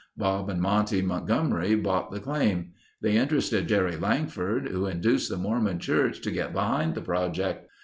[0.17, 2.71] Bob and Monte Montgomery bought the claim.
[3.03, 7.67] They interested Jerry Langford, who induced the Mormon Church to get behind the project.